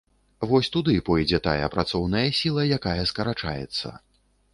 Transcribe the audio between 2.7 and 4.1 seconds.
якая скарачаецца.